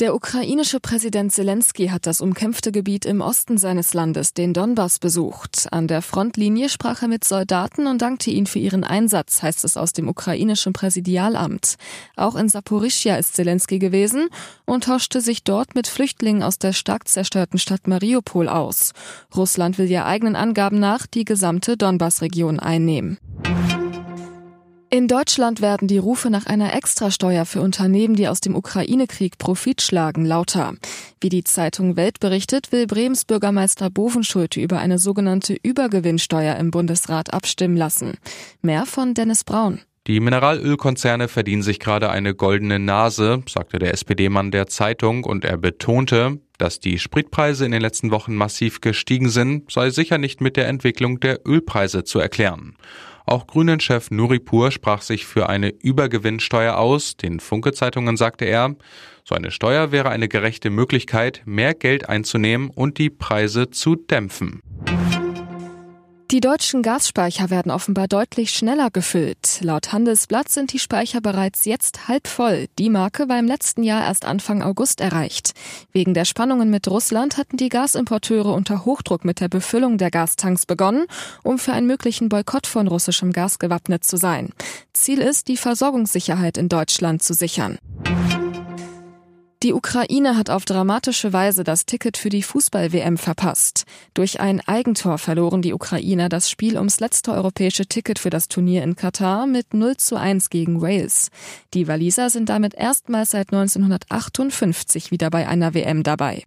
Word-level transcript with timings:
Der 0.00 0.14
ukrainische 0.14 0.78
Präsident 0.78 1.32
Zelensky 1.32 1.88
hat 1.88 2.06
das 2.06 2.20
umkämpfte 2.20 2.70
Gebiet 2.70 3.04
im 3.04 3.20
Osten 3.20 3.58
seines 3.58 3.94
Landes, 3.94 4.32
den 4.32 4.54
Donbass, 4.54 5.00
besucht. 5.00 5.66
An 5.72 5.88
der 5.88 6.02
Frontlinie 6.02 6.68
sprach 6.68 7.02
er 7.02 7.08
mit 7.08 7.24
Soldaten 7.24 7.88
und 7.88 8.00
dankte 8.00 8.30
ihnen 8.30 8.46
für 8.46 8.60
ihren 8.60 8.84
Einsatz, 8.84 9.42
heißt 9.42 9.64
es 9.64 9.76
aus 9.76 9.92
dem 9.92 10.06
ukrainischen 10.06 10.72
Präsidialamt. 10.72 11.74
Auch 12.14 12.36
in 12.36 12.48
Saporischia 12.48 13.16
ist 13.16 13.34
Zelensky 13.34 13.80
gewesen 13.80 14.28
und 14.66 14.84
tauschte 14.84 15.20
sich 15.20 15.42
dort 15.42 15.74
mit 15.74 15.88
Flüchtlingen 15.88 16.44
aus 16.44 16.60
der 16.60 16.74
stark 16.74 17.08
zerstörten 17.08 17.58
Stadt 17.58 17.88
Mariupol 17.88 18.48
aus. 18.48 18.92
Russland 19.34 19.78
will 19.78 19.90
ja 19.90 20.06
eigenen 20.06 20.36
Angaben 20.36 20.78
nach 20.78 21.08
die 21.08 21.24
gesamte 21.24 21.76
Donbass-Region 21.76 22.60
einnehmen. 22.60 23.18
In 24.90 25.06
Deutschland 25.06 25.60
werden 25.60 25.86
die 25.86 25.98
Rufe 25.98 26.30
nach 26.30 26.46
einer 26.46 26.74
Extrasteuer 26.74 27.44
für 27.44 27.60
Unternehmen, 27.60 28.14
die 28.14 28.26
aus 28.26 28.40
dem 28.40 28.56
Ukraine-Krieg 28.56 29.36
Profit 29.36 29.82
schlagen, 29.82 30.24
lauter. 30.24 30.76
Wie 31.20 31.28
die 31.28 31.44
Zeitung 31.44 31.96
Welt 31.96 32.20
berichtet, 32.20 32.72
will 32.72 32.86
Brems 32.86 33.26
Bürgermeister 33.26 33.90
Bovenschulte 33.90 34.60
über 34.62 34.78
eine 34.78 34.98
sogenannte 34.98 35.56
Übergewinnsteuer 35.62 36.56
im 36.56 36.70
Bundesrat 36.70 37.34
abstimmen 37.34 37.76
lassen. 37.76 38.14
Mehr 38.62 38.86
von 38.86 39.12
Dennis 39.12 39.44
Braun. 39.44 39.80
Die 40.06 40.20
Mineralölkonzerne 40.20 41.28
verdienen 41.28 41.60
sich 41.60 41.80
gerade 41.80 42.08
eine 42.08 42.34
goldene 42.34 42.78
Nase, 42.78 43.42
sagte 43.46 43.78
der 43.78 43.92
SPD-Mann 43.92 44.50
der 44.52 44.68
Zeitung 44.68 45.24
und 45.24 45.44
er 45.44 45.58
betonte, 45.58 46.38
dass 46.56 46.80
die 46.80 46.98
Spritpreise 46.98 47.66
in 47.66 47.72
den 47.72 47.82
letzten 47.82 48.10
Wochen 48.10 48.34
massiv 48.34 48.80
gestiegen 48.80 49.28
sind, 49.28 49.70
sei 49.70 49.90
sicher 49.90 50.16
nicht 50.16 50.40
mit 50.40 50.56
der 50.56 50.66
Entwicklung 50.66 51.20
der 51.20 51.46
Ölpreise 51.46 52.04
zu 52.04 52.20
erklären. 52.20 52.74
Auch 53.28 53.46
Grünen-Chef 53.46 54.10
Nuripur 54.10 54.70
sprach 54.70 55.02
sich 55.02 55.26
für 55.26 55.50
eine 55.50 55.68
Übergewinnsteuer 55.68 56.78
aus. 56.78 57.14
Den 57.18 57.40
Funke-Zeitungen 57.40 58.16
sagte 58.16 58.46
er, 58.46 58.74
so 59.22 59.34
eine 59.34 59.50
Steuer 59.50 59.92
wäre 59.92 60.08
eine 60.08 60.28
gerechte 60.28 60.70
Möglichkeit, 60.70 61.42
mehr 61.44 61.74
Geld 61.74 62.08
einzunehmen 62.08 62.70
und 62.70 62.96
die 62.96 63.10
Preise 63.10 63.68
zu 63.68 63.96
dämpfen. 63.96 64.62
Die 66.30 66.40
deutschen 66.40 66.82
Gasspeicher 66.82 67.48
werden 67.48 67.72
offenbar 67.72 68.06
deutlich 68.06 68.50
schneller 68.50 68.90
gefüllt. 68.90 69.60
Laut 69.62 69.94
Handelsblatt 69.94 70.50
sind 70.50 70.74
die 70.74 70.78
Speicher 70.78 71.22
bereits 71.22 71.64
jetzt 71.64 72.06
halb 72.06 72.28
voll. 72.28 72.66
Die 72.78 72.90
Marke 72.90 73.30
war 73.30 73.38
im 73.38 73.46
letzten 73.46 73.82
Jahr 73.82 74.04
erst 74.04 74.26
Anfang 74.26 74.62
August 74.62 75.00
erreicht. 75.00 75.54
Wegen 75.90 76.12
der 76.12 76.26
Spannungen 76.26 76.68
mit 76.68 76.86
Russland 76.86 77.38
hatten 77.38 77.56
die 77.56 77.70
Gasimporteure 77.70 78.52
unter 78.52 78.84
Hochdruck 78.84 79.24
mit 79.24 79.40
der 79.40 79.48
Befüllung 79.48 79.96
der 79.96 80.10
Gastanks 80.10 80.66
begonnen, 80.66 81.06
um 81.44 81.58
für 81.58 81.72
einen 81.72 81.86
möglichen 81.86 82.28
Boykott 82.28 82.66
von 82.66 82.88
russischem 82.88 83.32
Gas 83.32 83.58
gewappnet 83.58 84.04
zu 84.04 84.18
sein. 84.18 84.50
Ziel 84.92 85.20
ist, 85.20 85.48
die 85.48 85.56
Versorgungssicherheit 85.56 86.58
in 86.58 86.68
Deutschland 86.68 87.22
zu 87.22 87.32
sichern. 87.32 87.78
Die 89.64 89.74
Ukraine 89.74 90.36
hat 90.36 90.50
auf 90.50 90.64
dramatische 90.64 91.32
Weise 91.32 91.64
das 91.64 91.84
Ticket 91.84 92.16
für 92.16 92.28
die 92.28 92.44
Fußball-WM 92.44 93.18
verpasst. 93.18 93.86
Durch 94.14 94.38
ein 94.38 94.60
Eigentor 94.60 95.18
verloren 95.18 95.62
die 95.62 95.74
Ukrainer 95.74 96.28
das 96.28 96.48
Spiel 96.48 96.76
ums 96.76 97.00
letzte 97.00 97.32
europäische 97.32 97.86
Ticket 97.86 98.20
für 98.20 98.30
das 98.30 98.46
Turnier 98.46 98.84
in 98.84 98.94
Katar 98.94 99.48
mit 99.48 99.74
0 99.74 99.96
zu 99.96 100.14
1 100.14 100.50
gegen 100.50 100.80
Wales. 100.80 101.30
Die 101.74 101.88
Waliser 101.88 102.30
sind 102.30 102.50
damit 102.50 102.74
erstmals 102.74 103.32
seit 103.32 103.52
1958 103.52 105.10
wieder 105.10 105.28
bei 105.28 105.48
einer 105.48 105.74
WM 105.74 106.04
dabei. 106.04 106.44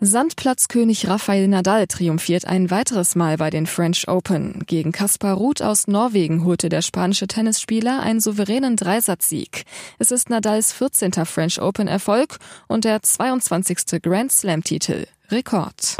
Sandplatzkönig 0.00 1.08
Rafael 1.08 1.48
Nadal 1.48 1.88
triumphiert 1.88 2.44
ein 2.46 2.70
weiteres 2.70 3.16
Mal 3.16 3.36
bei 3.36 3.50
den 3.50 3.66
French 3.66 4.06
Open. 4.06 4.62
Gegen 4.66 4.92
Kaspar 4.92 5.34
Ruth 5.34 5.60
aus 5.60 5.88
Norwegen 5.88 6.44
holte 6.44 6.68
der 6.68 6.82
spanische 6.82 7.26
Tennisspieler 7.26 8.00
einen 8.00 8.20
souveränen 8.20 8.76
Dreisatzsieg. 8.76 9.64
Es 9.98 10.12
ist 10.12 10.30
Nadals 10.30 10.72
14. 10.72 11.12
French 11.24 11.60
Open 11.60 11.88
Erfolg 11.88 12.38
und 12.68 12.84
der 12.84 13.02
22. 13.02 14.00
Grand 14.00 14.30
Slam 14.30 14.62
Titel. 14.62 15.06
Rekord. 15.30 15.96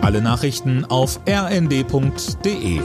Alle 0.00 0.22
Nachrichten 0.22 0.84
auf 0.84 1.20
rnd.de 1.28 2.80